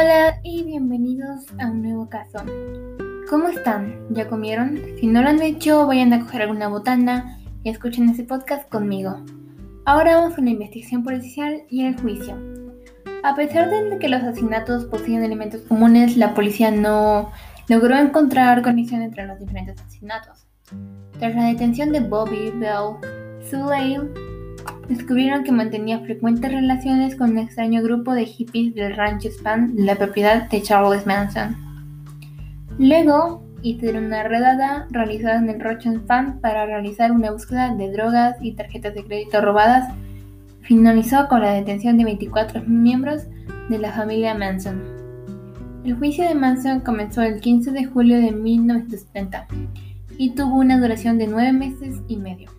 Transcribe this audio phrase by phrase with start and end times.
[0.00, 2.38] Hola y bienvenidos a un nuevo caso.
[3.28, 4.06] ¿Cómo están?
[4.10, 4.78] ¿Ya comieron?
[5.00, 9.16] Si no lo han hecho, vayan a coger alguna botana y escuchen ese podcast conmigo.
[9.86, 12.38] Ahora vamos con la investigación policial y el juicio.
[13.24, 17.32] A pesar de que los asesinatos poseen elementos comunes, la policía no
[17.66, 20.46] logró encontrar conexión entre los diferentes asesinatos.
[21.18, 22.94] Tras la detención de Bobby Bell,
[23.50, 24.12] Sulail
[24.88, 29.96] descubrieron que mantenía frecuentes relaciones con un extraño grupo de hippies del rancho Span, la
[29.96, 31.56] propiedad de Charles Manson.
[32.78, 38.36] Luego hicieron una redada realizada en el rancho Span para realizar una búsqueda de drogas
[38.40, 39.92] y tarjetas de crédito robadas.
[40.62, 43.24] Finalizó con la detención de 24 miembros
[43.68, 44.82] de la familia Manson.
[45.84, 49.46] El juicio de Manson comenzó el 15 de julio de 1970
[50.18, 52.50] y tuvo una duración de nueve meses y medio.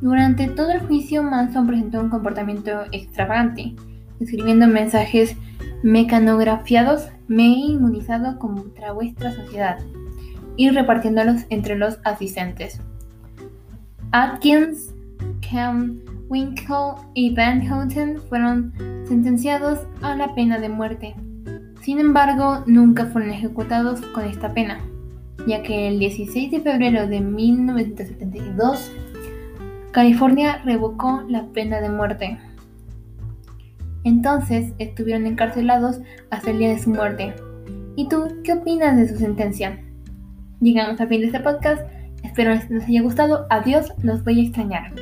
[0.00, 3.74] Durante todo el juicio, Manson presentó un comportamiento extravagante,
[4.20, 5.36] escribiendo mensajes
[5.82, 9.78] mecanografiados, me he inmunizado contra vuestra sociedad,
[10.56, 12.80] y repartiéndolos entre los asistentes.
[14.12, 14.94] Atkins,
[15.50, 18.72] Cam Winkle y Van Houten fueron
[19.06, 21.14] sentenciados a la pena de muerte.
[21.82, 24.80] Sin embargo, nunca fueron ejecutados con esta pena,
[25.46, 28.92] ya que el 16 de febrero de 1972
[29.92, 32.38] California revocó la pena de muerte.
[34.04, 36.00] Entonces estuvieron encarcelados
[36.30, 37.34] hasta el día de su muerte.
[37.96, 39.80] ¿Y tú qué opinas de su sentencia?
[40.60, 41.82] Llegamos al fin de este podcast.
[42.22, 43.46] Espero les haya gustado.
[43.50, 44.92] Adiós, los voy a extrañar.